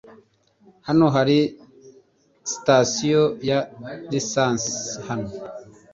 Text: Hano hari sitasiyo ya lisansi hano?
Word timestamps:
Hano 0.87 1.05
hari 1.15 1.37
sitasiyo 2.51 3.23
ya 3.49 3.59
lisansi 4.11 4.73
hano? 5.07 5.29